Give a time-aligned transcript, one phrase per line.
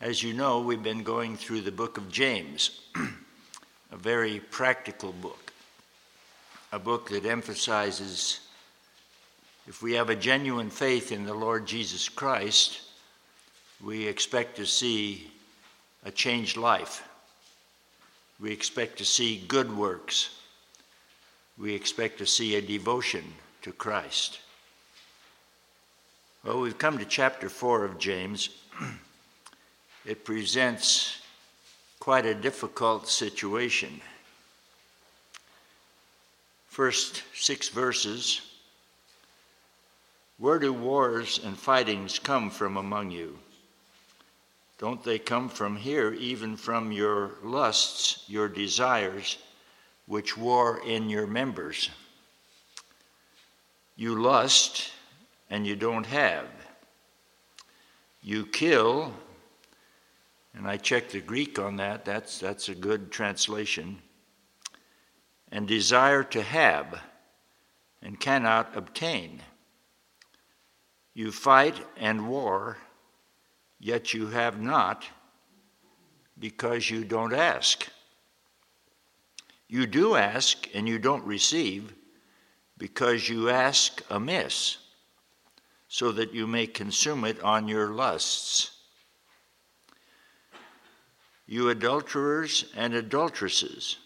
[0.00, 2.80] As you know, we've been going through the book of James,
[3.92, 5.52] a very practical book,
[6.72, 8.40] a book that emphasizes
[9.68, 12.80] if we have a genuine faith in the Lord Jesus Christ,
[13.84, 15.30] we expect to see
[16.02, 17.06] a changed life.
[18.40, 20.34] We expect to see good works.
[21.58, 23.24] We expect to see a devotion
[23.60, 24.40] to Christ.
[26.42, 28.48] Well, we've come to chapter 4 of James.
[30.04, 31.20] it presents
[31.98, 34.00] quite a difficult situation.
[36.68, 38.40] First six verses
[40.38, 43.38] Where do wars and fightings come from among you?
[44.78, 49.36] Don't they come from here, even from your lusts, your desires,
[50.06, 51.90] which war in your members?
[53.96, 54.90] You lust
[55.50, 56.46] and you don't have.
[58.22, 59.12] You kill
[60.54, 62.04] and I checked the Greek on that.
[62.04, 63.98] That's, that's a good translation.
[65.52, 67.00] And desire to have
[68.02, 69.42] and cannot obtain.
[71.14, 72.78] You fight and war,
[73.78, 75.04] yet you have not
[76.38, 77.88] because you don't ask.
[79.68, 81.94] You do ask and you don't receive
[82.78, 84.78] because you ask amiss,
[85.86, 88.79] so that you may consume it on your lusts
[91.50, 93.98] you adulterers and adulteresses.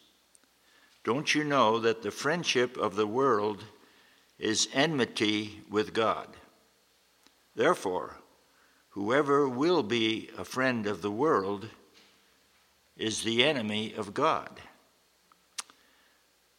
[1.05, 3.63] Don't you know that the friendship of the world
[4.39, 6.27] is enmity with God?
[7.55, 8.17] Therefore,
[8.89, 11.69] whoever will be a friend of the world
[12.97, 14.59] is the enemy of God.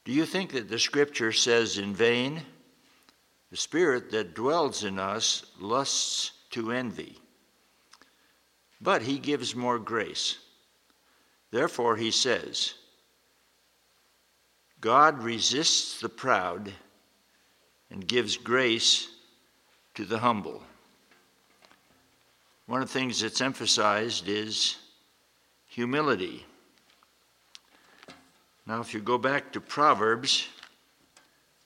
[0.03, 2.43] Do you think that the scripture says in vain,
[3.49, 7.17] the spirit that dwells in us lusts to envy?
[8.79, 10.37] But he gives more grace.
[11.55, 12.73] Therefore, he says,
[14.81, 16.73] God resists the proud
[17.89, 19.07] and gives grace
[19.93, 20.61] to the humble.
[22.65, 24.75] One of the things that's emphasized is
[25.67, 26.45] humility.
[28.67, 30.49] Now, if you go back to Proverbs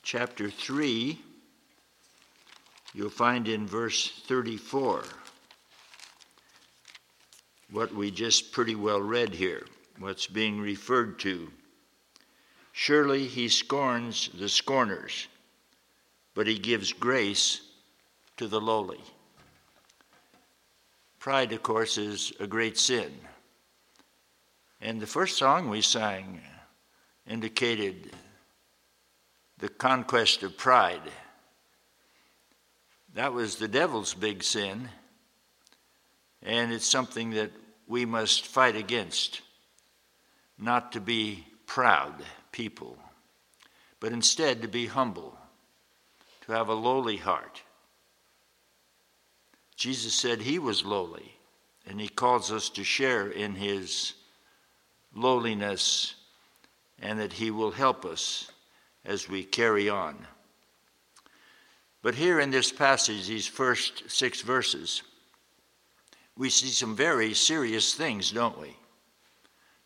[0.03, 1.19] chapter 3,
[2.94, 5.05] you'll find in verse 34
[7.72, 9.63] what we just pretty well read here
[9.99, 11.51] what's being referred to.
[12.71, 15.27] Surely he scorns the scorners,
[16.33, 17.61] but he gives grace
[18.37, 19.01] to the lowly.
[21.19, 23.11] Pride, of course, is a great sin.
[24.79, 26.41] And the first song we sang
[27.27, 28.11] indicated
[29.57, 31.01] the conquest of pride.
[33.13, 34.87] That was the devil's big sin,
[36.41, 37.51] and it's something that
[37.85, 39.41] we must fight against
[40.59, 42.14] not to be proud
[42.52, 42.97] people,
[44.00, 45.38] but instead to be humble,
[46.42, 47.62] to have a lowly heart.
[49.75, 51.38] Jesus said he was lowly,
[51.86, 54.14] and he calls us to share in his
[55.16, 56.16] lowliness
[57.02, 58.52] and that he will help us
[59.06, 60.28] as we carry on.
[62.02, 65.03] But here in this passage, these first six verses,
[66.38, 68.76] we see some very serious things, don't we?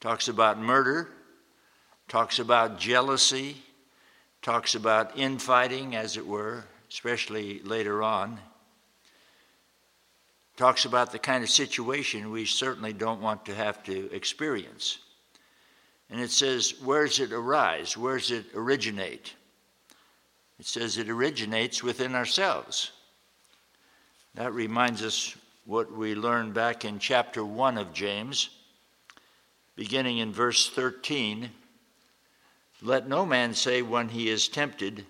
[0.03, 1.07] Talks about murder,
[2.09, 3.55] talks about jealousy,
[4.41, 8.37] talks about infighting, as it were, especially later on.
[10.57, 14.99] Talks about the kind of situation we certainly don't want to have to experience.
[16.09, 17.95] And it says, where does it arise?
[17.95, 19.33] Where does it originate?
[20.59, 22.91] It says it originates within ourselves.
[24.35, 28.49] That reminds us what we learned back in chapter 1 of James
[29.75, 31.49] beginning in verse 13
[32.81, 35.05] Let no man say when he is tempted,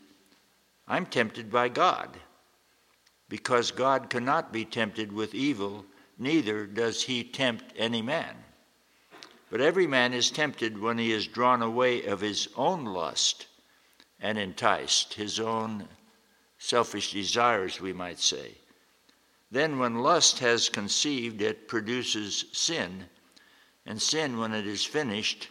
[0.88, 2.10] I'm tempted by God,
[3.30, 5.86] because God cannot be tempted with evil,
[6.18, 8.36] neither does he tempt any man.
[9.50, 13.48] But every man is tempted when he is drawn away of his own lust
[14.20, 15.88] and enticed, his own
[16.58, 18.56] selfish desires, we might say.
[19.52, 23.06] Then, when lust has conceived, it produces sin
[23.86, 25.50] and sin, when it is finished,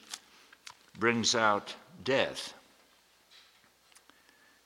[0.99, 1.75] brings out
[2.05, 2.55] death.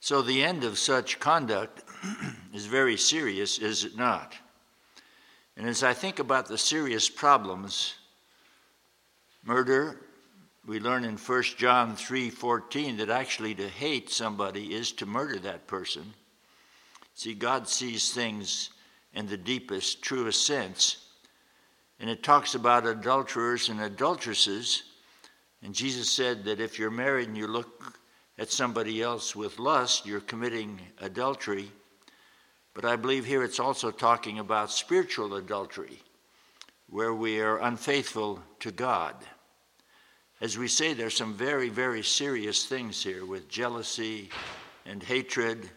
[0.00, 1.82] So the end of such conduct
[2.54, 4.34] is very serious, is it not?
[5.56, 7.94] And as I think about the serious problems,
[9.44, 10.00] murder,
[10.66, 15.66] we learn in 1 John 3:14 that actually to hate somebody is to murder that
[15.66, 16.14] person.
[17.14, 18.70] See, God sees things
[19.14, 21.05] in the deepest, truest sense.
[21.98, 24.82] And it talks about adulterers and adulteresses.
[25.62, 27.96] And Jesus said that if you're married and you look
[28.38, 31.70] at somebody else with lust, you're committing adultery.
[32.74, 35.98] But I believe here it's also talking about spiritual adultery,
[36.90, 39.14] where we are unfaithful to God.
[40.42, 44.28] As we say, there's some very, very serious things here with jealousy
[44.84, 45.70] and hatred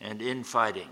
[0.00, 0.88] and infighting.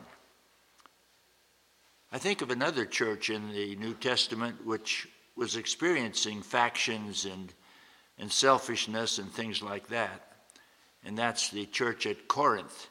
[2.11, 5.07] I think of another church in the New Testament which
[5.37, 7.53] was experiencing factions and,
[8.19, 10.33] and selfishness and things like that,
[11.05, 12.89] and that's the church at Corinth.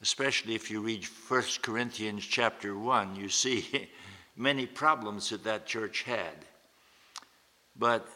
[0.00, 3.88] Especially if you read 1 Corinthians chapter 1, you see
[4.36, 6.44] many problems that that church had.
[7.76, 8.06] But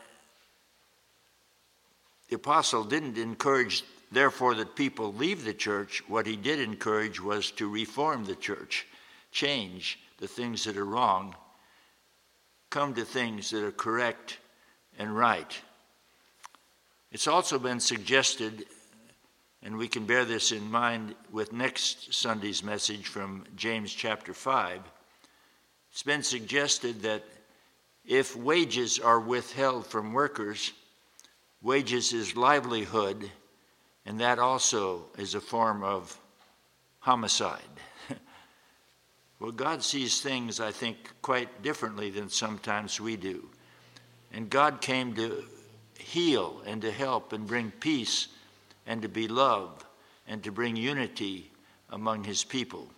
[2.29, 3.82] the apostle didn't encourage,
[4.12, 6.05] therefore, that people leave the church.
[6.06, 8.87] What he did encourage was to reform the church,
[9.32, 11.34] change the things that are wrong,
[12.70, 14.38] come to things that are correct
[14.99, 15.61] and right.
[17.11, 18.67] It's also been suggested,
[19.62, 24.81] and we can bear this in mind with next Sunday's message from James chapter 5.
[25.90, 27.25] It's been suggested that
[28.06, 30.72] if wages are withheld from workers,
[31.62, 33.31] Wages is livelihood,
[34.06, 36.19] and that also is a form of
[37.00, 37.61] homicide.
[39.40, 43.48] Well, God sees things, I think, quite differently than sometimes we do.
[44.32, 45.44] And God came to
[45.98, 48.28] heal and to help and bring peace
[48.87, 49.84] and to be love
[50.28, 51.50] and to bring unity
[51.90, 52.88] among his people.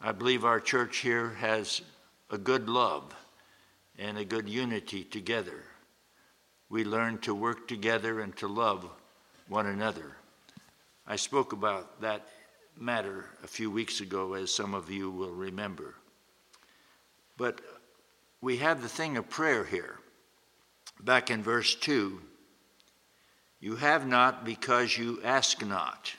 [0.00, 1.82] I believe our church here has
[2.30, 3.14] a good love
[3.98, 5.62] and a good unity together
[6.74, 8.88] we learn to work together and to love
[9.48, 10.16] one another.
[11.06, 12.26] I spoke about that
[12.78, 15.94] matter a few weeks ago, as some of you will remember.
[17.36, 17.60] But
[18.40, 19.98] we have the thing of prayer here.
[21.00, 22.20] Back in verse 2,
[23.60, 26.12] you have not because you ask not.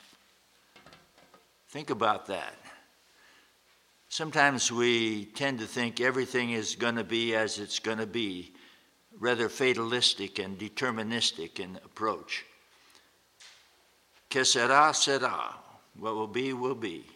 [1.68, 2.54] Think about that.
[4.08, 8.52] Sometimes we tend to think everything is going to be as it's going to be
[9.18, 12.44] rather fatalistic and deterministic in approach.
[14.28, 15.54] Que sera, sera.
[15.98, 17.06] What will be, will be.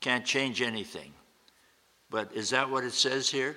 [0.00, 1.12] Can't change anything.
[2.08, 3.56] But is that what it says here?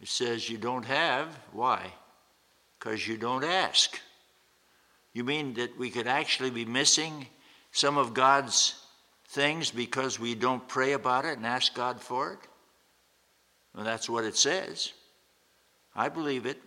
[0.00, 1.28] It says you don't have.
[1.52, 1.92] Why?
[2.78, 4.00] Because you don't ask.
[5.12, 7.26] You mean that we could actually be missing
[7.70, 8.74] some of God's
[9.28, 12.38] things because we don't pray about it and ask God for it?
[13.74, 14.92] Well, that's what it says.
[15.94, 16.60] I believe it.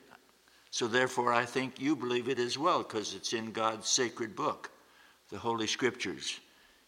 [0.69, 4.69] So therefore, I think you believe it as well because it's in God's sacred book,
[5.29, 6.39] the Holy Scriptures.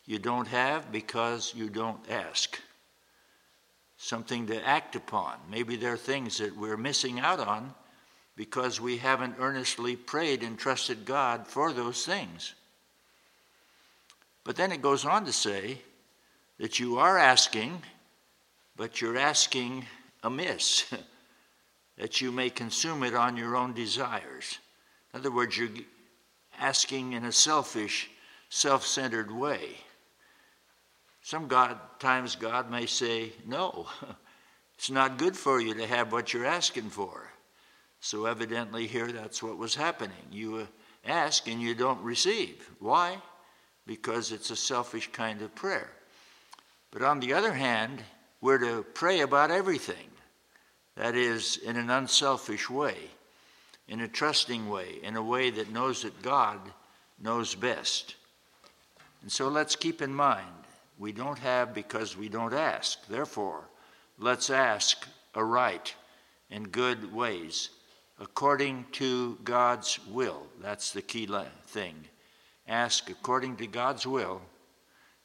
[0.06, 2.60] You don't have because you don't ask.
[3.98, 5.36] Something to act upon.
[5.52, 7.74] Maybe there are things that we're missing out on
[8.36, 12.56] because we haven't earnestly prayed and trusted God for those things.
[14.46, 15.82] But then it goes on to say
[16.58, 17.82] that you are asking,
[18.78, 19.86] but you're asking
[20.24, 20.86] amiss.
[22.00, 24.58] that you may consume it on your own desires.
[25.14, 25.70] In other words, you're
[26.58, 28.10] asking in a selfish,
[28.50, 29.78] self centered way.
[31.22, 33.88] Some God, times God may say, No,
[34.76, 37.30] it's not good for you to have what you're asking for.
[38.02, 40.18] So, evidently, here that's what was happening.
[40.32, 40.66] You uh,
[41.06, 42.70] ask and you don't receive.
[42.80, 43.18] Why?
[43.86, 45.90] Because it's a selfish kind of prayer.
[46.92, 48.02] But on the other hand,
[48.42, 50.08] we're to pray about everything.
[50.96, 52.98] That is, in an unselfish way,
[53.88, 56.60] in a trusting way, in a way that knows that God
[57.22, 58.16] knows best.
[59.22, 60.48] And so let's keep in mind
[60.98, 63.06] we don't have because we don't ask.
[63.08, 63.70] Therefore,
[64.18, 65.96] let's ask aright
[66.50, 67.70] in good ways
[68.20, 70.44] according to God's will.
[70.62, 71.28] That's the key
[71.68, 71.96] thing.
[72.68, 74.42] Ask according to God's will,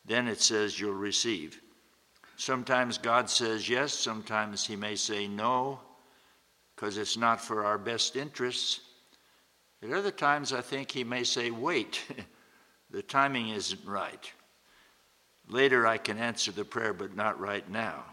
[0.04, 1.60] then it says you'll receive.
[2.36, 5.80] Sometimes God says yes, sometimes He may say no,
[6.74, 8.80] because it's not for our best interests.
[9.82, 12.02] At other times, I think He may say, wait,
[12.94, 14.30] the timing isn't right.
[15.48, 18.04] Later, I can answer the prayer, but not right now.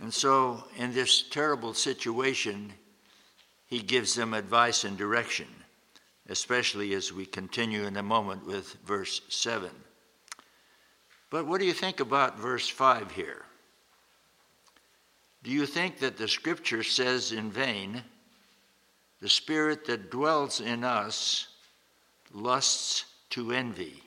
[0.00, 2.72] And so, in this terrible situation,
[3.66, 5.48] He gives them advice and direction,
[6.30, 9.68] especially as we continue in a moment with verse 7.
[11.28, 13.44] But what do you think about verse 5 here?
[15.42, 18.02] Do you think that the scripture says in vain,
[19.20, 21.48] the spirit that dwells in us
[22.32, 24.02] lusts to envy,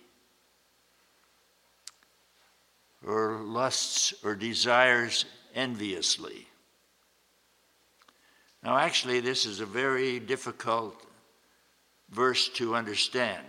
[3.05, 6.47] or lusts or desires enviously.
[8.63, 10.99] Now, actually, this is a very difficult
[12.09, 13.45] verse to understand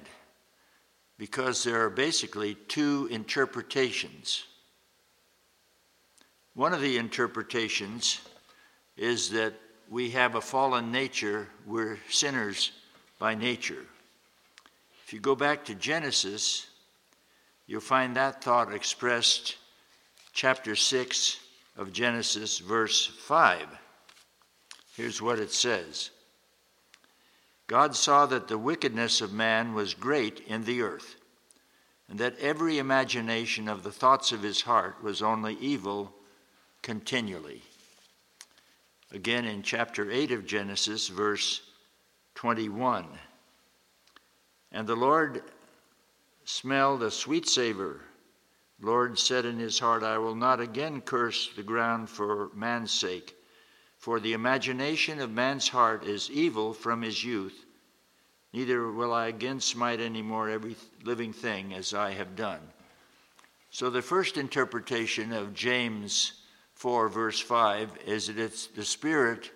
[1.18, 4.45] because there are basically two interpretations.
[6.54, 8.21] One of the interpretations
[8.97, 9.54] is that
[9.88, 12.73] we have a fallen nature, we're sinners
[13.18, 13.87] by nature.
[15.07, 16.67] If you go back to Genesis,
[17.69, 19.55] you'll find that thought expressed
[20.33, 21.39] chapter 6
[21.77, 23.69] of Genesis, verse 5.
[24.97, 26.11] Here's what it says
[27.69, 31.15] God saw that the wickedness of man was great in the earth,
[32.09, 36.13] and that every imagination of the thoughts of his heart was only evil
[36.83, 37.63] continually.
[39.13, 41.63] Again, in chapter 8 of Genesis, verse
[42.35, 43.07] 21.
[44.73, 45.42] And the Lord
[46.44, 48.00] smelled a sweet savor.
[48.80, 53.37] Lord said in his heart, I will not again curse the ground for man's sake
[53.99, 57.64] for the imagination of man's heart is evil from his youth,
[58.52, 62.61] neither will I again smite any more every living thing as I have done.
[63.70, 66.35] So the first interpretation of James
[66.75, 69.50] 4, verse 5, is that it's the spirit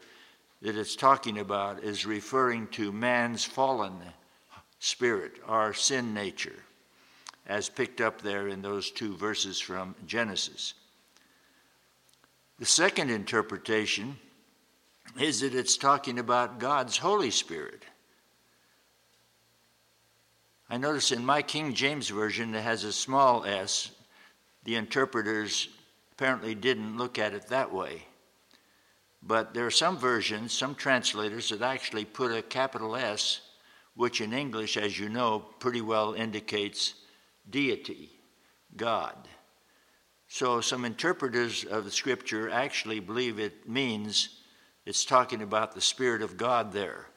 [0.62, 4.00] that it's talking about is referring to man's fallen
[4.80, 6.56] spirit, our sin nature,
[7.46, 10.74] as picked up there in those two verses from Genesis.
[12.58, 14.18] The second interpretation
[15.18, 17.84] is that it's talking about God's Holy Spirit.
[20.68, 23.90] I notice in my King James Version it has a small s.
[24.64, 25.68] The interpreters
[26.12, 28.04] apparently didn't look at it that way.
[29.22, 33.40] But there are some versions, some translators, that actually put a capital S,
[34.00, 36.94] which in English, as you know, pretty well indicates
[37.50, 38.08] deity,
[38.74, 39.14] God.
[40.26, 44.40] So some interpreters of the scripture actually believe it means
[44.86, 47.08] it's talking about the Spirit of God there.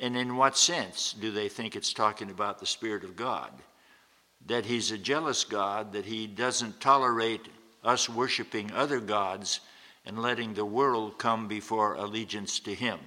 [0.00, 3.52] And in what sense do they think it's talking about the Spirit of God?
[4.46, 7.46] That He's a jealous God, that He doesn't tolerate
[7.84, 9.60] us worshiping other gods
[10.04, 12.98] and letting the world come before allegiance to Him.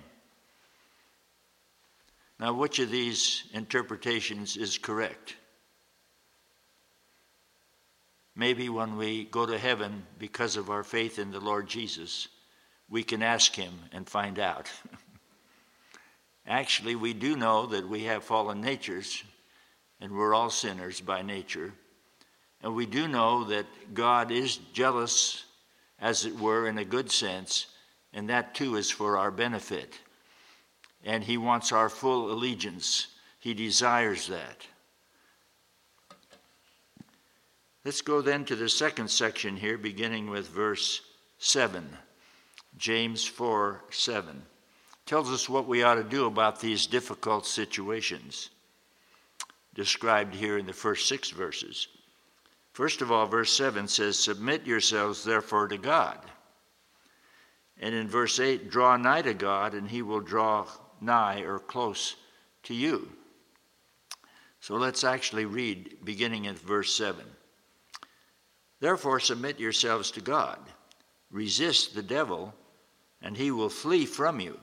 [2.39, 5.35] Now, which of these interpretations is correct?
[8.35, 12.27] Maybe when we go to heaven because of our faith in the Lord Jesus,
[12.89, 14.69] we can ask him and find out.
[16.47, 19.23] Actually, we do know that we have fallen natures
[20.01, 21.73] and we're all sinners by nature.
[22.61, 25.45] And we do know that God is jealous,
[25.99, 27.67] as it were, in a good sense,
[28.13, 29.97] and that too is for our benefit.
[31.05, 33.07] And He wants our full allegiance,
[33.39, 34.67] He desires that.
[37.85, 41.01] Let's go then to the second section here, beginning with verse
[41.37, 41.87] 7.
[42.77, 44.41] James 4 7
[45.05, 48.49] tells us what we ought to do about these difficult situations
[49.75, 51.87] described here in the first six verses.
[52.73, 56.17] First of all, verse 7 says, Submit yourselves therefore to God.
[57.79, 60.65] And in verse 8, draw nigh to God, and he will draw
[61.05, 62.15] nigh or close
[62.63, 63.07] to you.
[64.59, 67.23] So let's actually read beginning at verse 7.
[68.79, 70.59] Therefore, submit yourselves to God,
[71.31, 72.53] resist the devil
[73.25, 74.59] and he will flee from you.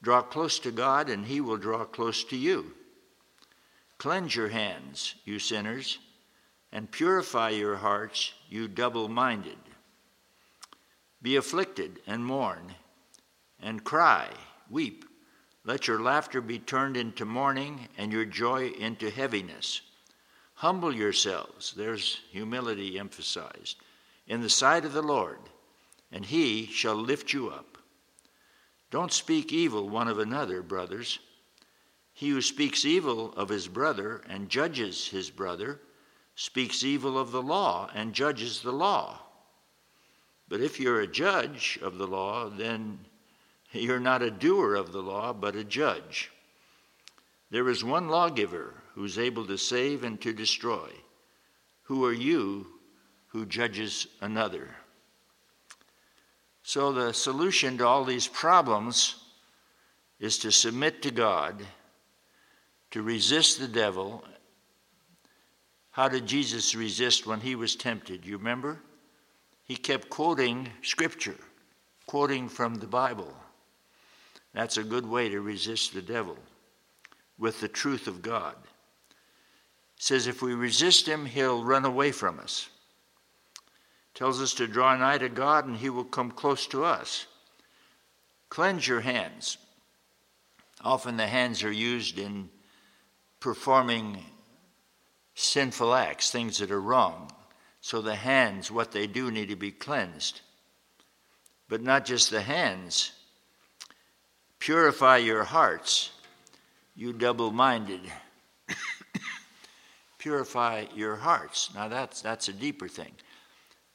[0.00, 2.72] Draw close to God, and he will draw close to you.
[3.98, 5.98] Cleanse your hands, you sinners,
[6.70, 9.58] and purify your hearts, you double minded.
[11.20, 12.74] Be afflicted and mourn,
[13.60, 14.28] and cry,
[14.70, 15.04] weep.
[15.64, 19.80] Let your laughter be turned into mourning, and your joy into heaviness.
[20.54, 23.76] Humble yourselves, there's humility emphasized,
[24.26, 25.38] in the sight of the Lord
[26.12, 27.78] and he shall lift you up.
[28.90, 31.18] Don't speak evil one of another, brothers.
[32.12, 35.80] He who speaks evil of his brother and judges his brother
[36.34, 39.20] speaks evil of the law and judges the law.
[40.48, 43.00] But if you're a judge of the law, then
[43.72, 46.30] you're not a doer of the law, but a judge.
[47.50, 50.90] There is one lawgiver who's able to save and to destroy.
[51.82, 52.66] Who are you
[53.28, 54.74] who judges another?
[56.62, 59.14] So, the solution to all these problems
[60.18, 61.64] is to submit to God,
[62.90, 64.24] to resist the devil.
[65.92, 68.26] How did Jesus resist when he was tempted?
[68.26, 68.80] You remember?
[69.62, 71.36] He kept quoting Scripture,
[72.06, 73.32] quoting from the Bible.
[74.56, 76.38] That's a good way to resist the devil
[77.38, 78.54] with the truth of God.
[78.54, 82.70] It says if we resist him, he'll run away from us.
[84.14, 87.26] tells us to draw nigh to God and he will come close to us.
[88.48, 89.58] Cleanse your hands.
[90.82, 92.48] Often the hands are used in
[93.40, 94.24] performing
[95.34, 97.30] sinful acts, things that are wrong.
[97.82, 100.40] So the hands, what they do, need to be cleansed.
[101.68, 103.12] But not just the hands.
[104.58, 106.10] Purify your hearts,
[106.94, 108.00] you double minded.
[110.18, 111.70] Purify your hearts.
[111.74, 113.12] Now that's, that's a deeper thing.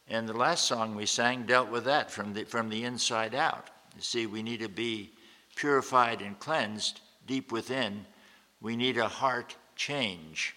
[0.07, 3.69] And the last song we sang dealt with that from the, from the inside out.
[3.95, 5.11] You see, we need to be
[5.55, 8.05] purified and cleansed deep within.
[8.61, 10.55] We need a heart change.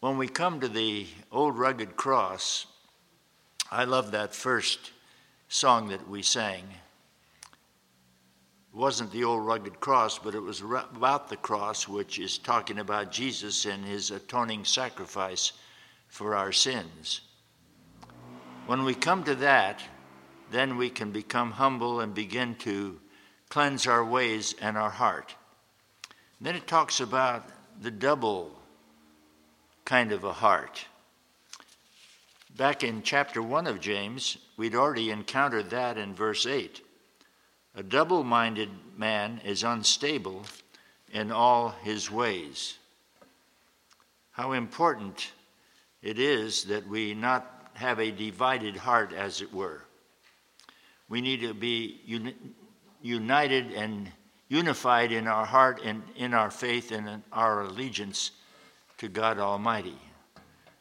[0.00, 2.66] When we come to the old rugged cross,
[3.70, 4.90] I love that first
[5.48, 6.64] song that we sang.
[8.72, 13.12] Wasn't the old rugged cross, but it was about the cross, which is talking about
[13.12, 15.52] Jesus and his atoning sacrifice
[16.08, 17.20] for our sins.
[18.66, 19.82] When we come to that,
[20.50, 22.98] then we can become humble and begin to
[23.50, 25.34] cleanse our ways and our heart.
[26.40, 27.46] then it talks about
[27.80, 28.50] the double
[29.84, 30.86] kind of a heart.
[32.56, 36.80] Back in chapter 1 of James, we'd already encountered that in verse 8.
[37.74, 40.44] A double minded man is unstable
[41.12, 42.78] in all his ways.
[44.32, 45.32] How important
[46.02, 49.82] it is that we not have a divided heart, as it were.
[51.08, 52.36] We need to be uni-
[53.00, 54.10] united and
[54.48, 58.32] unified in our heart and in our faith and in our allegiance
[58.98, 59.98] to God Almighty.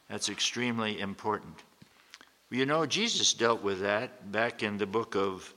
[0.09, 1.55] That's extremely important.
[2.49, 5.53] You know, Jesus dealt with that back in the book of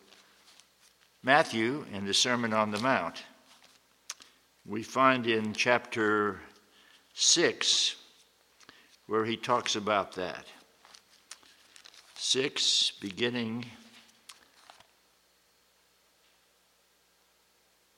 [1.25, 3.23] Matthew in the Sermon on the Mount.
[4.67, 6.39] We find in chapter
[7.15, 7.97] 6
[9.07, 10.45] where he talks about that.
[12.17, 13.65] 6, beginning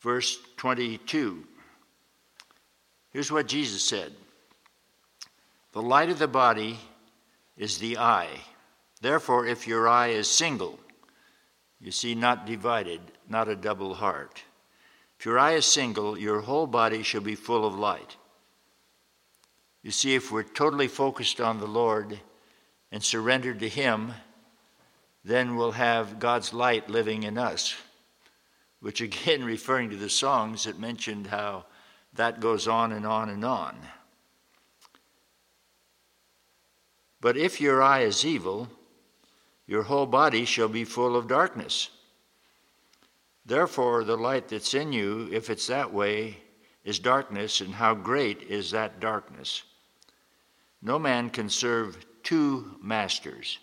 [0.02, 1.42] verse 22.
[3.10, 4.12] Here's what Jesus said
[5.72, 6.78] the light of the body
[7.56, 8.40] is the eye.
[9.00, 10.78] Therefore, if your eye is single,
[11.80, 14.42] you see, not divided, not a double heart.
[15.18, 18.16] If your eye is single, your whole body shall be full of light.
[19.82, 22.20] You see, if we're totally focused on the Lord
[22.90, 24.12] and surrendered to Him,
[25.24, 27.74] then we'll have God's light living in us.
[28.80, 31.66] Which, again, referring to the songs that mentioned how
[32.14, 33.76] that goes on and on and on.
[37.20, 38.68] But if your eye is evil,
[39.66, 41.90] your whole body shall be full of darkness.
[43.46, 46.38] Therefore, the light that's in you, if it's that way,
[46.84, 49.62] is darkness, and how great is that darkness?
[50.82, 53.58] No man can serve two masters,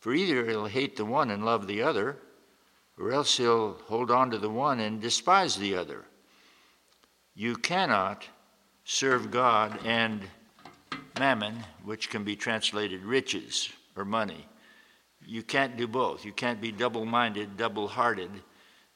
[0.00, 2.16] for either he'll hate the one and love the other,
[2.98, 6.04] or else he'll hold on to the one and despise the other.
[7.34, 8.26] You cannot
[8.84, 10.22] serve God and
[11.18, 14.46] mammon, which can be translated riches or money.
[15.26, 16.24] You can't do both.
[16.24, 18.30] You can't be double minded, double hearted.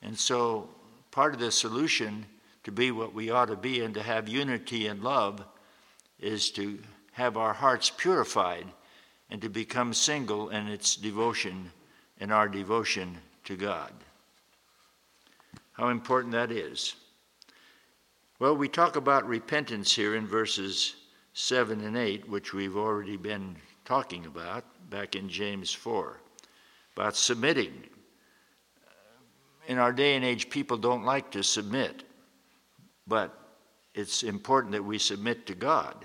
[0.03, 0.69] And so,
[1.11, 2.27] part of the solution
[2.65, 5.45] to be what we ought to be and to have unity and love
[6.19, 6.79] is to
[7.13, 8.67] have our hearts purified
[9.31, 11.71] and to become single in its devotion
[12.21, 13.93] in our devotion to God.
[15.73, 16.95] How important that is.
[18.39, 20.95] Well, we talk about repentance here in verses
[21.33, 26.19] 7 and 8, which we've already been talking about back in James 4,
[26.97, 27.73] about submitting.
[29.73, 32.03] In our day and age, people don't like to submit,
[33.07, 33.35] but
[33.95, 36.05] it's important that we submit to God.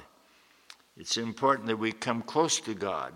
[0.95, 3.11] It's important that we come close to God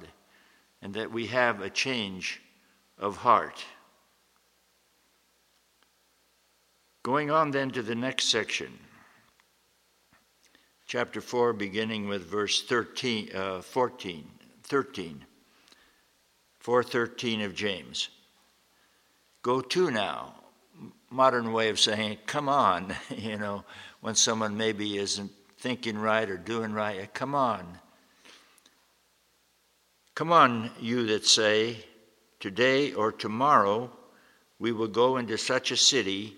[0.82, 2.42] and that we have a change
[2.98, 3.64] of heart.
[7.02, 8.78] Going on then to the next section
[10.86, 14.30] chapter 4, beginning with verse 13, uh, 14,
[14.64, 15.26] 13,
[16.60, 18.10] 413 of James.
[19.44, 20.36] Go to now.
[21.12, 23.66] Modern way of saying, come on, you know,
[24.00, 27.78] when someone maybe isn't thinking right or doing right, come on.
[30.16, 31.78] Come on, you that say,
[32.40, 33.92] today or tomorrow
[34.60, 36.36] we will go into such a city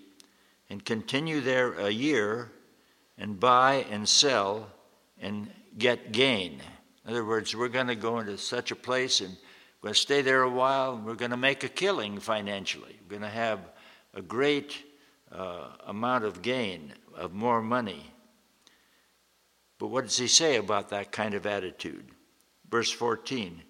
[0.70, 2.50] and continue there a year
[3.18, 4.68] and buy and sell
[5.20, 6.60] and get gain.
[7.04, 9.30] In other words, we're going to go into such a place and
[9.80, 12.98] we're going to stay there a while and we're going to make a killing financially.
[13.02, 13.60] We're going to have
[14.14, 14.76] a great
[15.32, 18.10] uh, amount of gain, of more money.
[19.78, 22.06] But what does he say about that kind of attitude?
[22.70, 23.62] Verse 14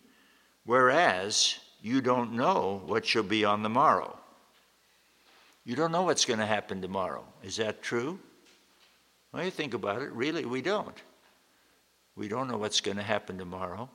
[0.65, 4.19] whereas you don't know what shall be on the morrow.
[5.65, 7.25] You don't know what's going to happen tomorrow.
[7.43, 8.19] Is that true?
[9.33, 10.97] Well, you think about it, really, we don't.
[12.17, 13.89] We don't know what's going to happen tomorrow.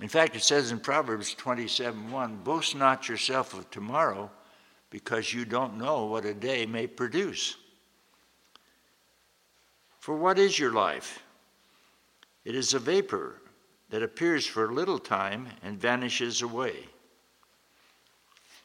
[0.00, 4.30] In fact, it says in Proverbs 27 1 Boast not yourself of tomorrow,
[4.96, 7.58] because you don't know what a day may produce.
[9.98, 11.22] For what is your life?
[12.46, 13.34] It is a vapor
[13.90, 16.76] that appears for a little time and vanishes away.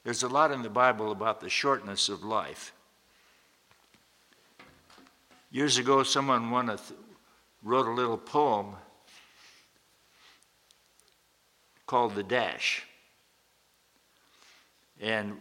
[0.05, 2.71] There's a lot in the Bible about the shortness of life.
[5.51, 6.49] Years ago, someone
[7.61, 8.75] wrote a little poem
[11.85, 12.83] called The Dash.
[15.01, 15.37] And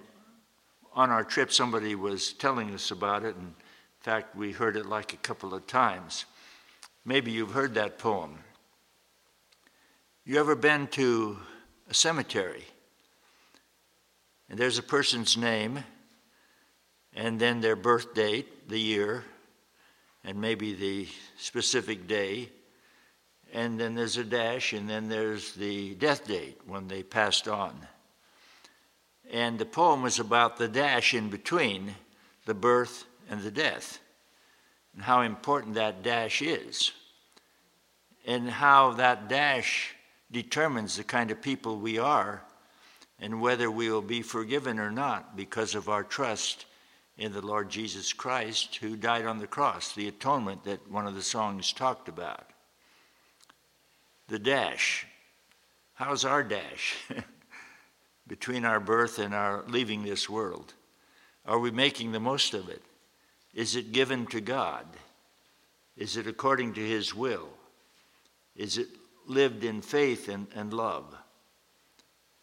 [0.92, 3.36] on our trip, somebody was telling us about it.
[3.36, 3.54] And in
[4.00, 6.24] fact, we heard it like a couple of times.
[7.04, 8.38] Maybe you've heard that poem.
[10.24, 11.38] You ever been to
[11.88, 12.64] a cemetery?
[14.48, 15.84] And there's a person's name,
[17.14, 19.24] and then their birth date, the year,
[20.24, 22.50] and maybe the specific day,
[23.52, 27.74] and then there's a dash, and then there's the death date when they passed on.
[29.32, 31.94] And the poem was about the dash in between
[32.46, 34.00] the birth and the death,
[34.94, 36.92] and how important that dash is,
[38.26, 39.94] and how that dash
[40.32, 42.42] determines the kind of people we are
[43.20, 46.64] and whether we will be forgiven or not because of our trust
[47.18, 51.14] in the Lord Jesus Christ who died on the cross, the atonement that one of
[51.14, 52.46] the songs talked about.
[54.28, 55.06] The dash.
[55.94, 56.96] How's our dash
[58.30, 60.72] between our birth and our leaving this world?
[61.44, 62.80] Are we making the most of it?
[63.52, 64.86] Is it given to God?
[65.96, 67.48] Is it according to His will?
[68.54, 68.86] Is it
[69.26, 71.12] lived in faith and, and love?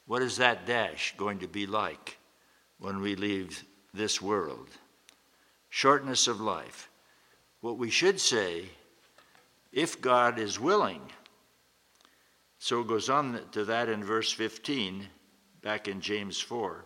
[0.07, 2.17] What is that dash going to be like
[2.79, 4.67] when we leave this world?
[5.69, 6.89] Shortness of life.
[7.61, 8.65] What we should say,
[9.71, 11.01] if God is willing.
[12.59, 15.07] So it goes on to that in verse 15,
[15.61, 16.85] back in James 4.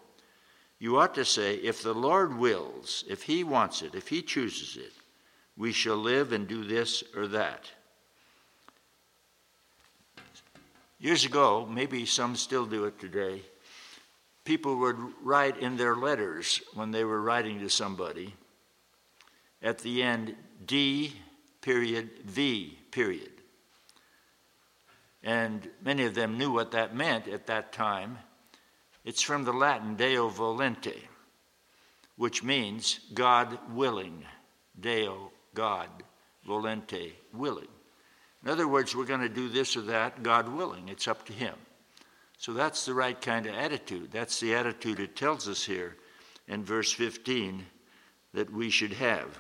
[0.80, 4.78] You ought to say, if the Lord wills, if He wants it, if He chooses
[4.78, 4.94] it,
[5.56, 7.70] we shall live and do this or that.
[11.00, 13.42] Years ago, maybe some still do it today,
[14.44, 18.36] people would write in their letters when they were writing to somebody
[19.62, 21.14] at the end D
[21.62, 23.32] period V period.
[25.24, 28.18] And many of them knew what that meant at that time.
[29.04, 30.96] It's from the Latin Deo volente,
[32.18, 34.24] which means God willing.
[34.80, 35.90] Deo, God,
[36.48, 37.68] volente, willing.
[38.44, 40.90] In other words, we're going to do this or that, God willing.
[40.90, 41.56] It's up to Him.
[42.38, 44.12] So that's the right kind of attitude.
[44.12, 45.96] That's the attitude it tells us here
[46.48, 47.66] in verse 15
[48.34, 49.40] that we should have.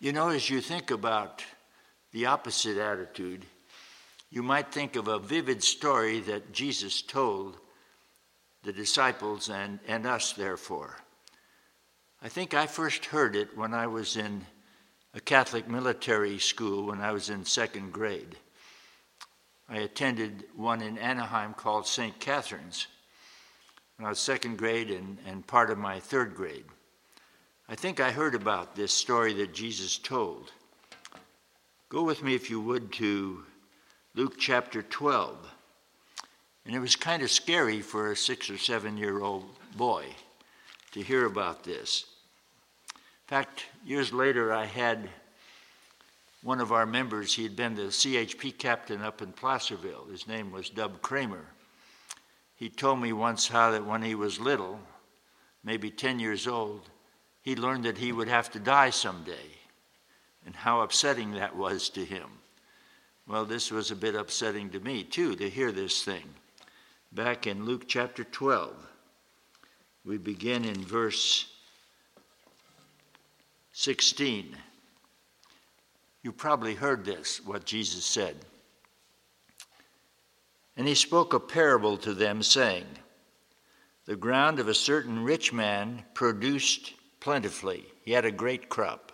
[0.00, 1.44] You know, as you think about
[2.12, 3.44] the opposite attitude,
[4.30, 7.58] you might think of a vivid story that Jesus told
[8.62, 10.96] the disciples and, and us, therefore.
[12.22, 14.46] I think I first heard it when I was in
[15.14, 18.36] a Catholic military school when I was in second grade.
[19.68, 22.18] I attended one in Anaheim called St.
[22.20, 22.86] Catherine's
[23.96, 26.64] when I was second grade and, and part of my third grade.
[27.68, 30.52] I think I heard about this story that Jesus told.
[31.88, 33.44] Go with me, if you would, to
[34.14, 35.36] Luke chapter 12.
[36.64, 39.44] And it was kind of scary for a six or seven year old
[39.76, 40.06] boy
[40.92, 42.04] to hear about this
[42.94, 45.08] In fact, years later, I had
[46.42, 50.06] one of our members, he had been the CHP captain up in Placerville.
[50.10, 51.46] His name was Dub Kramer.
[52.56, 54.78] He told me once how that when he was little,
[55.64, 56.90] maybe 10 years old,
[57.42, 59.56] he learned that he would have to die someday
[60.44, 62.28] and how upsetting that was to him.
[63.26, 66.34] Well, this was a bit upsetting to me, too, to hear this thing.
[67.14, 68.74] Back in Luke chapter 12,
[70.06, 71.46] we begin in verse
[73.72, 74.56] 16.
[76.22, 78.36] You probably heard this, what Jesus said.
[80.74, 82.86] And he spoke a parable to them, saying,
[84.06, 87.84] The ground of a certain rich man produced plentifully.
[88.06, 89.12] He had a great crop.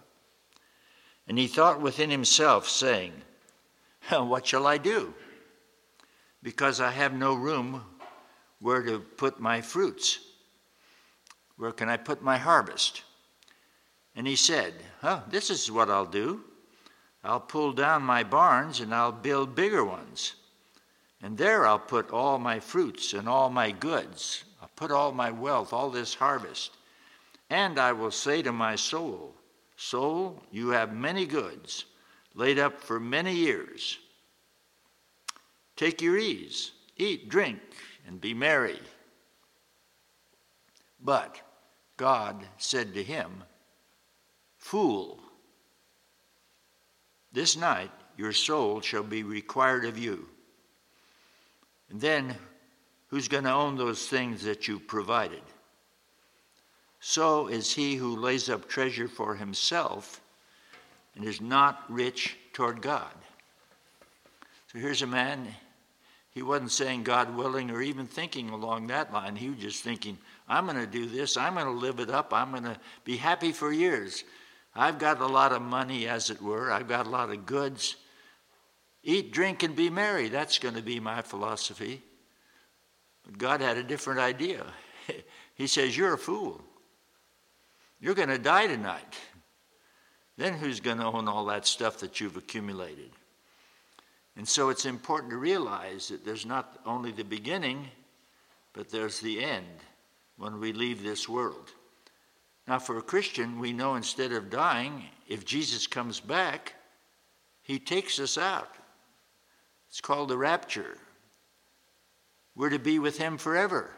[1.26, 3.12] And he thought within himself, saying,
[4.08, 5.14] What shall I do?
[6.42, 7.82] Because I have no room
[8.60, 10.20] where to put my fruits.
[11.56, 13.02] Where can I put my harvest?
[14.14, 16.42] And he said, huh, This is what I'll do.
[17.24, 20.34] I'll pull down my barns and I'll build bigger ones.
[21.20, 24.44] And there I'll put all my fruits and all my goods.
[24.62, 26.76] I'll put all my wealth, all this harvest.
[27.50, 29.34] And I will say to my soul,
[29.76, 31.84] Soul, you have many goods
[32.34, 33.98] laid up for many years.
[35.78, 37.60] Take your ease, eat, drink,
[38.06, 38.80] and be merry.
[41.00, 41.40] But
[41.96, 43.44] God said to him,
[44.56, 45.20] Fool,
[47.32, 50.28] this night your soul shall be required of you.
[51.90, 52.34] And then
[53.06, 55.42] who's going to own those things that you provided?
[56.98, 60.20] So is he who lays up treasure for himself
[61.14, 63.14] and is not rich toward God.
[64.72, 65.46] So here's a man,
[66.38, 69.34] he wasn't saying God willing or even thinking along that line.
[69.34, 70.16] He was just thinking,
[70.48, 73.16] I'm going to do this, I'm going to live it up, I'm going to be
[73.16, 74.22] happy for years.
[74.72, 77.96] I've got a lot of money, as it were, I've got a lot of goods.
[79.02, 80.28] Eat, drink, and be merry.
[80.28, 82.02] That's going to be my philosophy.
[83.24, 84.64] But God had a different idea.
[85.56, 86.60] he says, You're a fool.
[87.98, 89.18] You're going to die tonight.
[90.36, 93.10] Then who's going to own all that stuff that you've accumulated?
[94.38, 97.88] And so it's important to realize that there's not only the beginning,
[98.72, 99.66] but there's the end
[100.36, 101.72] when we leave this world.
[102.68, 106.74] Now, for a Christian, we know instead of dying, if Jesus comes back,
[107.62, 108.72] he takes us out.
[109.88, 110.98] It's called the rapture.
[112.54, 113.90] We're to be with him forever.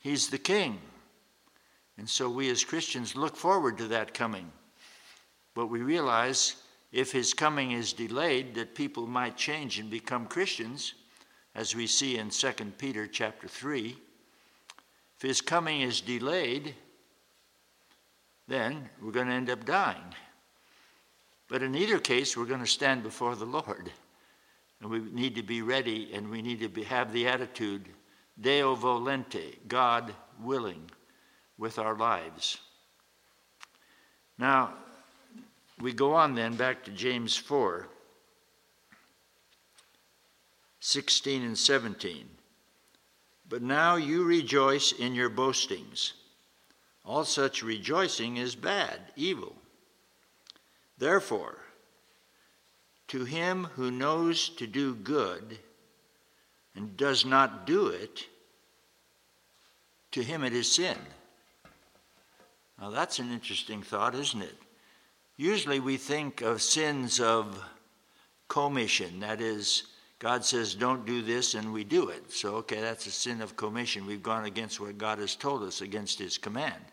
[0.00, 0.80] He's the king.
[1.96, 4.52] And so we as Christians look forward to that coming.
[5.54, 6.56] But we realize
[6.92, 10.94] if his coming is delayed, that people might change and become Christians,
[11.54, 13.96] as we see in 2 Peter chapter 3.
[15.16, 16.74] If his coming is delayed,
[18.48, 20.14] then we're going to end up dying.
[21.48, 23.92] But in either case, we're going to stand before the Lord.
[24.80, 27.88] And we need to be ready and we need to be, have the attitude,
[28.40, 30.90] Deo volente, God willing,
[31.58, 32.58] with our lives.
[34.38, 34.74] Now,
[35.80, 37.88] we go on then back to James 4
[40.82, 42.26] 16 and 17.
[43.48, 46.14] But now you rejoice in your boastings.
[47.04, 49.54] All such rejoicing is bad, evil.
[50.96, 51.58] Therefore,
[53.08, 55.58] to him who knows to do good
[56.74, 58.26] and does not do it,
[60.12, 60.96] to him it is sin.
[62.80, 64.56] Now that's an interesting thought, isn't it?
[65.40, 67.58] Usually we think of sins of
[68.48, 69.20] commission.
[69.20, 69.84] That is,
[70.18, 72.30] God says, don't do this, and we do it.
[72.30, 74.04] So, okay, that's a sin of commission.
[74.04, 76.84] We've gone against what God has told us, against His command.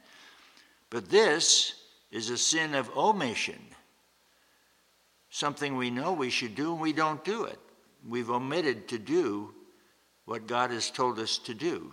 [0.90, 1.74] But this
[2.10, 3.60] is a sin of omission.
[5.30, 7.60] Something we know we should do, and we don't do it.
[8.08, 9.54] We've omitted to do
[10.24, 11.92] what God has told us to do.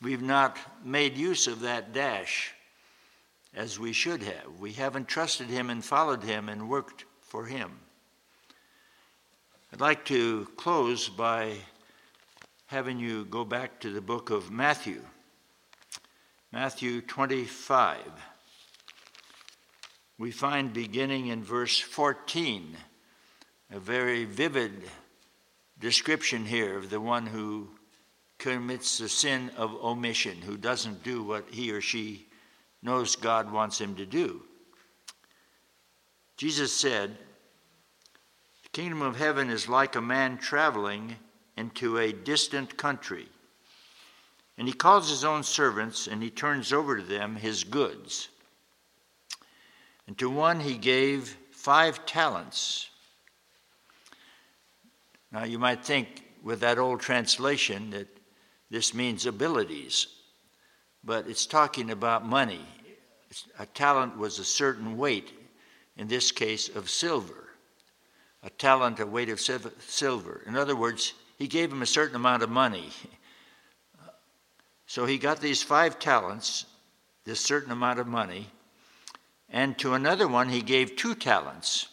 [0.00, 2.54] We've not made use of that dash
[3.54, 4.58] as we should have.
[4.58, 7.78] We haven't trusted Him and followed Him and worked for Him.
[9.72, 11.56] I'd like to close by
[12.66, 15.02] having you go back to the book of Matthew.
[16.52, 17.98] Matthew 25.
[20.18, 22.76] We find beginning in verse 14
[23.72, 24.84] a very vivid
[25.80, 27.68] description here of the one who
[28.38, 32.26] commits the sin of omission, who doesn't do what he or she
[32.84, 34.42] knows God wants him to do.
[36.36, 37.16] Jesus said,
[38.62, 41.16] The kingdom of heaven is like a man traveling
[41.56, 43.26] into a distant country.
[44.58, 48.28] And he calls his own servants and he turns over to them his goods.
[50.06, 52.90] And to one he gave five talents.
[55.32, 58.08] Now you might think with that old translation that
[58.70, 60.08] this means abilities
[61.04, 62.66] but it's talking about money.
[63.58, 65.32] A talent was a certain weight,
[65.96, 67.48] in this case of silver.
[68.42, 70.42] A talent, a weight of silver.
[70.46, 72.90] In other words, he gave him a certain amount of money.
[74.86, 76.66] So he got these five talents,
[77.24, 78.48] this certain amount of money,
[79.48, 81.88] and to another one he gave two talents.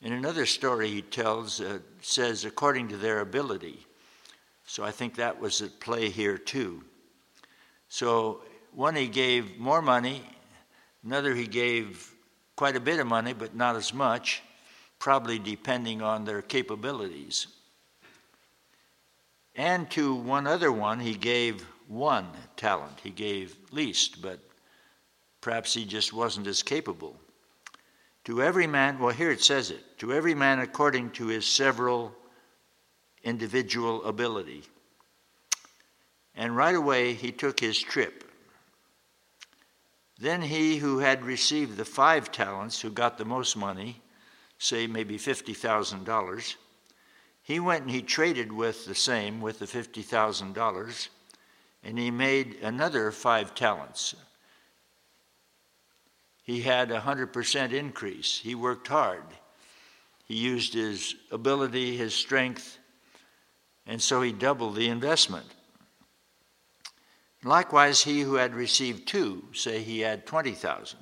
[0.00, 3.86] In another story he tells, uh, says, according to their ability.
[4.66, 6.82] So I think that was at play here too.
[7.88, 8.42] So
[8.76, 10.22] one he gave more money,
[11.02, 12.12] another he gave
[12.56, 14.42] quite a bit of money, but not as much,
[14.98, 17.46] probably depending on their capabilities.
[19.54, 23.00] And to one other one, he gave one talent.
[23.02, 24.40] He gave least, but
[25.40, 27.16] perhaps he just wasn't as capable.
[28.24, 32.14] To every man, well, here it says it to every man according to his several
[33.24, 34.64] individual ability.
[36.34, 38.24] And right away he took his trip.
[40.18, 44.00] Then he who had received the five talents, who got the most money,
[44.58, 46.56] say maybe $50,000,
[47.42, 51.08] he went and he traded with the same, with the $50,000,
[51.84, 54.16] and he made another five talents.
[56.42, 58.38] He had a 100% increase.
[58.38, 59.24] He worked hard.
[60.24, 62.78] He used his ability, his strength,
[63.86, 65.46] and so he doubled the investment.
[67.46, 70.98] Likewise, he who had received two, say he had 20,000,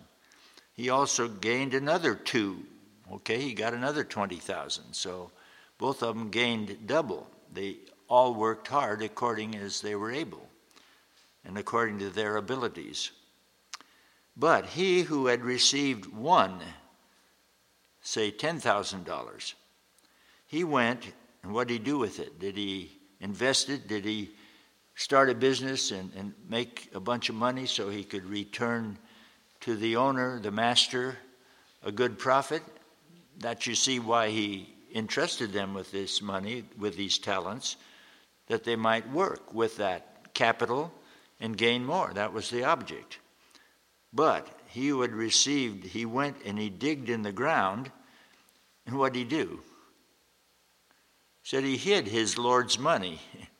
[0.74, 2.66] he also gained another two.
[3.10, 4.92] Okay, he got another 20,000.
[4.92, 5.30] So
[5.78, 7.30] both of them gained double.
[7.50, 7.78] They
[8.08, 10.46] all worked hard according as they were able
[11.46, 13.10] and according to their abilities.
[14.36, 16.60] But he who had received one,
[18.02, 19.54] say $10,000,
[20.46, 21.10] he went,
[21.42, 22.38] and what did he do with it?
[22.38, 23.88] Did he invest it?
[23.88, 24.32] Did he
[24.94, 28.98] start a business and, and make a bunch of money so he could return
[29.60, 31.16] to the owner, the master,
[31.82, 32.62] a good profit?
[33.38, 37.76] That you see why he entrusted them with this money, with these talents,
[38.46, 40.92] that they might work with that capital
[41.40, 42.12] and gain more.
[42.14, 43.18] That was the object.
[44.12, 47.90] But he who had received, he went and he digged in the ground,
[48.86, 49.60] and what did he do?
[51.42, 53.20] Said he hid his Lord's money.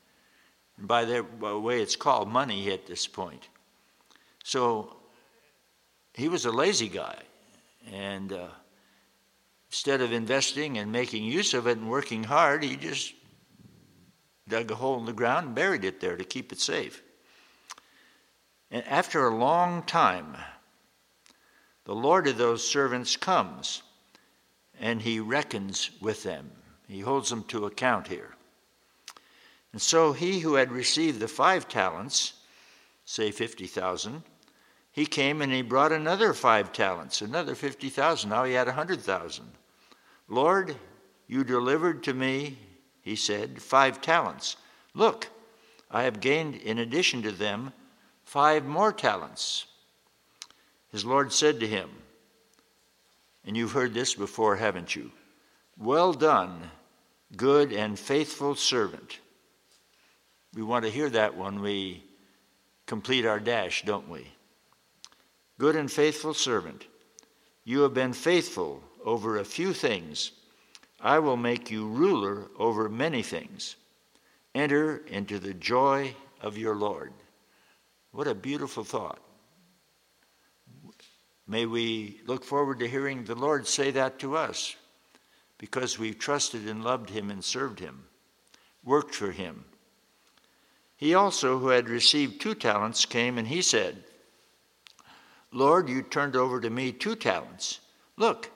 [0.77, 3.47] By the way, it's called money at this point.
[4.43, 4.97] So
[6.13, 7.17] he was a lazy guy.
[7.91, 8.47] And uh,
[9.69, 13.13] instead of investing and making use of it and working hard, he just
[14.47, 17.01] dug a hole in the ground and buried it there to keep it safe.
[18.71, 20.35] And after a long time,
[21.85, 23.83] the Lord of those servants comes
[24.79, 26.51] and he reckons with them.
[26.87, 28.34] He holds them to account here.
[29.75, 32.31] And so he who had received the five talents,
[33.03, 34.23] say 50,000,
[34.93, 38.29] he came and he brought another five talents, another 50,000.
[38.29, 39.45] Now he had 100,000.
[40.29, 40.77] Lord,
[41.27, 42.57] you delivered to me,
[43.01, 44.55] he said, five talents.
[44.93, 45.27] Look,
[45.91, 47.73] I have gained in addition to them
[48.23, 49.65] five more talents.
[50.93, 51.89] His Lord said to him,
[53.45, 55.11] and you've heard this before, haven't you?
[55.77, 56.71] Well done,
[57.35, 59.19] good and faithful servant.
[60.55, 62.01] We want to hear that when we
[62.85, 64.25] complete our dash, don't we?
[65.59, 66.85] Good and faithful servant,
[67.65, 70.31] you have been faithful over a few things.
[71.01, 73.75] I will make you ruler over many things.
[74.55, 77.11] Enter into the joy of your Lord.
[78.11, 79.19] What a beautiful thought.
[81.47, 84.77] May we look forward to hearing the Lord say that to us
[85.57, 88.05] because we've trusted and loved him and served him,
[88.83, 89.65] worked for him.
[91.05, 94.03] He also, who had received two talents, came and he said,
[95.51, 97.79] Lord, you turned over to me two talents.
[98.17, 98.49] Look,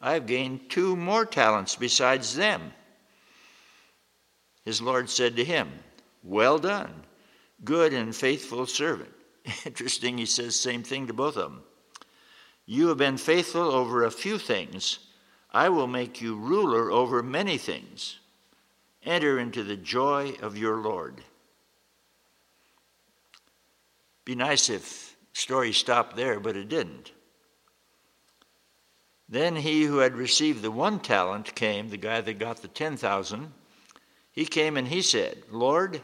[0.00, 2.72] I have gained two more talents besides them.
[4.64, 5.68] His Lord said to him,
[6.22, 6.94] Well done
[7.64, 9.12] good and faithful servant.
[9.66, 11.64] Interesting, he says same thing to both of them.
[12.66, 15.00] You have been faithful over a few things.
[15.50, 18.20] I will make you ruler over many things.
[19.02, 21.24] Enter into the joy of your Lord.
[24.26, 27.12] Be nice if story stopped there, but it didn't.
[29.28, 33.52] Then he who had received the one talent came, the guy that got the 10,000.
[34.32, 36.02] He came and he said, Lord,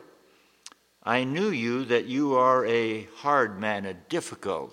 [1.02, 4.72] I knew you that you are a hard man, a difficult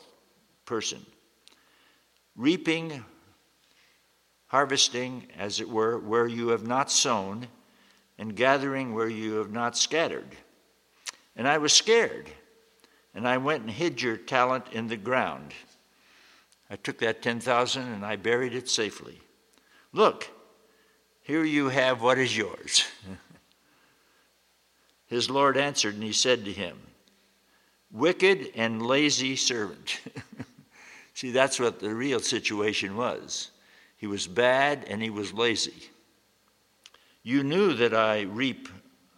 [0.66, 1.04] person,
[2.36, 3.04] reaping,
[4.46, 7.48] harvesting, as it were, where you have not sown,
[8.20, 10.36] and gathering where you have not scattered.
[11.36, 12.30] And I was scared,
[13.14, 15.54] and I went and hid your talent in the ground.
[16.70, 19.20] I took that 10,000 and I buried it safely.
[19.92, 20.30] Look,
[21.22, 22.86] here you have what is yours.
[25.08, 26.78] His Lord answered, and he said to him,
[27.92, 30.00] Wicked and lazy servant.
[31.16, 33.50] See, that's what the real situation was.
[33.98, 35.90] He was bad and he was lazy.
[37.24, 38.70] You knew that I reap,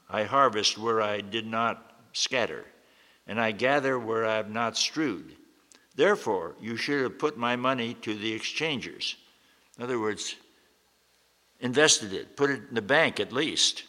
[0.10, 2.66] I harvest where I did not scatter,
[3.32, 5.32] and I gather where I have not strewed.
[5.96, 9.16] Therefore, you should have put my money to the exchangers.
[9.78, 10.36] In other words,
[11.62, 13.86] invested it, put it in the bank at least.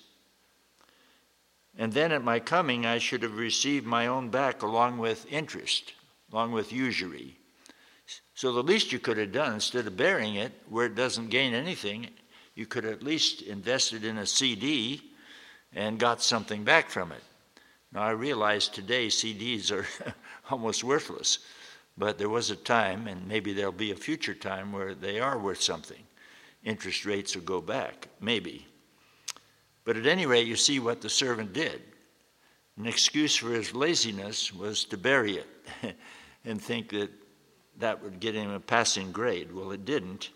[1.76, 5.92] And then at my coming, I should have received my own back along with interest,
[6.30, 7.36] along with usury.
[8.36, 11.52] So the least you could have done, instead of burying it where it doesn't gain
[11.52, 12.10] anything,
[12.54, 15.02] you could at least invest it in a CD
[15.74, 17.24] and got something back from it.
[17.92, 19.86] Now, I realize today CDs are
[20.50, 21.40] almost worthless,
[21.98, 25.38] but there was a time, and maybe there'll be a future time, where they are
[25.38, 26.02] worth something.
[26.64, 28.66] Interest rates will go back, maybe.
[29.84, 31.82] But at any rate, you see what the servant did.
[32.78, 35.46] An excuse for his laziness was to bury it
[36.44, 37.10] and think that
[37.78, 39.52] that would get him a passing grade.
[39.52, 40.30] Well, it didn't.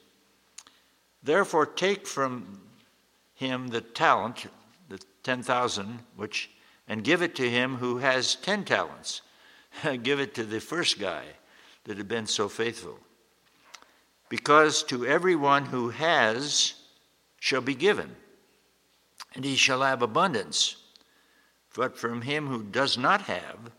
[1.22, 2.60] Therefore, take from
[3.34, 4.46] him the talent,
[4.88, 6.50] the 10,000, which,
[6.88, 9.22] and give it to him who has 10 talents.
[10.02, 11.24] give it to the first guy
[11.84, 12.98] that had been so faithful.
[14.28, 16.74] Because to everyone who has
[17.38, 18.16] shall be given,
[19.34, 20.76] and he shall have abundance.
[21.74, 23.70] But from him who does not have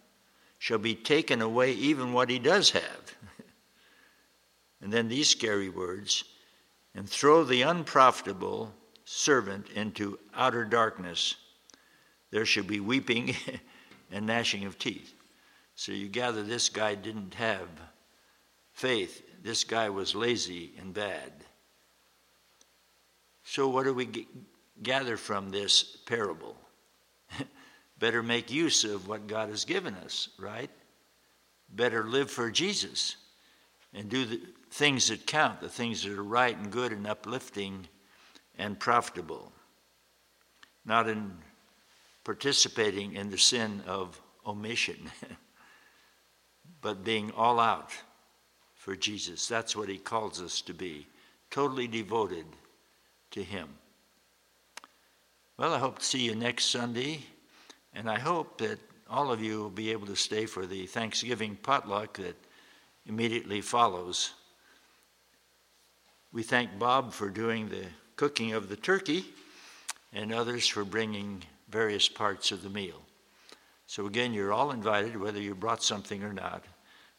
[0.59, 3.15] shall be taken away even what he does have.
[4.81, 6.23] and then these scary words
[6.95, 11.35] and throw the unprofitable servant into outer darkness.
[12.31, 13.35] There shall be weeping
[14.11, 15.13] and gnashing of teeth.
[15.75, 17.67] So you gather this guy didn't have
[18.73, 19.23] faith.
[19.43, 21.31] This guy was lazy and bad.
[23.43, 24.27] So, what do we
[24.83, 26.57] gather from this parable?
[27.99, 30.69] Better make use of what God has given us, right?
[31.69, 33.15] Better live for Jesus
[33.93, 37.87] and do the things that count, the things that are right and good and uplifting
[38.57, 39.51] and profitable.
[40.85, 41.31] Not in
[42.27, 45.09] participating in the sin of omission,
[46.81, 47.93] but being all out
[48.75, 49.47] for Jesus.
[49.47, 51.07] That's what he calls us to be,
[51.49, 52.45] totally devoted
[53.31, 53.69] to him.
[55.57, 57.21] Well, I hope to see you next Sunday.
[57.93, 58.77] And I hope that
[59.09, 62.35] all of you will be able to stay for the Thanksgiving potluck that
[63.05, 64.33] immediately follows.
[66.33, 67.85] We thank Bob for doing the
[68.17, 69.23] cooking of the turkey
[70.11, 73.01] and others for bringing various parts of the meal.
[73.85, 76.63] So, again, you're all invited, whether you brought something or not.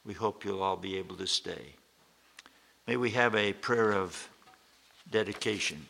[0.05, 1.75] We hope you'll all be able to stay.
[2.87, 4.29] May we have a prayer of
[5.11, 5.87] dedication.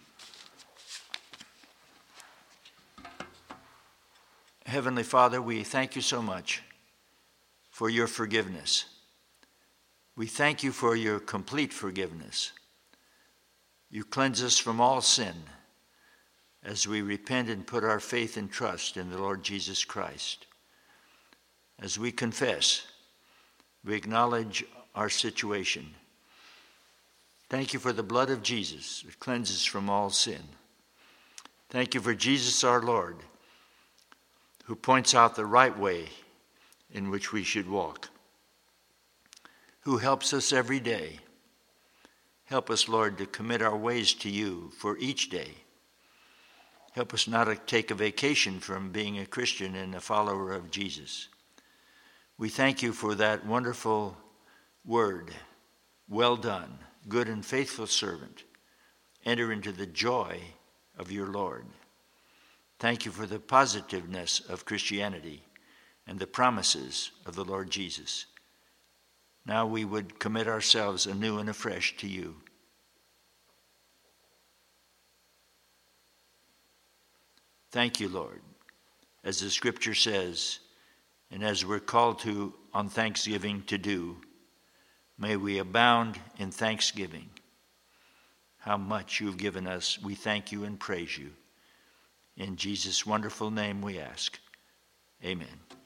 [4.67, 6.63] Heavenly Father, we thank you so much
[7.71, 8.85] for your forgiveness.
[10.17, 12.53] We thank you for your complete forgiveness.
[13.91, 15.35] You cleanse us from all sin
[16.65, 20.47] as we repent and put our faith and trust in the Lord Jesus Christ.
[21.81, 22.87] As we confess,
[23.85, 25.95] we acknowledge our situation.
[27.49, 30.43] Thank you for the blood of Jesus that cleanses from all sin.
[31.71, 33.17] Thank you for Jesus our Lord
[34.69, 36.07] who points out the right way
[36.93, 38.11] in which we should walk,
[39.81, 41.19] who helps us every day.
[42.45, 45.53] Help us, Lord, to commit our ways to you for each day.
[46.99, 50.73] Help us not to take a vacation from being a Christian and a follower of
[50.73, 51.29] Jesus.
[52.39, 54.17] We thank you for that wonderful
[54.85, 55.31] word.
[56.09, 56.77] Well done,
[57.09, 58.43] good and faithful servant.
[59.25, 60.41] Enter into the joy
[60.99, 61.67] of your Lord.
[62.81, 65.45] Thank you for the positiveness of Christianity
[66.05, 68.27] and the promises of the Lord Jesus.
[69.47, 72.39] Now we would commit ourselves anew and afresh to you.
[77.71, 78.41] Thank you, Lord.
[79.25, 80.61] As the scripture says,
[81.31, 84.17] and as we're called to on Thanksgiving to do,
[85.19, 87.29] may we abound in thanksgiving.
[88.59, 91.31] How much you've given us, we thank you and praise you.
[92.37, 94.39] In Jesus' wonderful name we ask.
[95.25, 95.78] Amen.